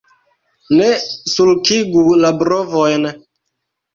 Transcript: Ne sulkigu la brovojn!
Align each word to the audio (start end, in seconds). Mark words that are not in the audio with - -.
Ne 0.77 0.87
sulkigu 1.33 2.03
la 2.23 2.33
brovojn! 2.39 3.05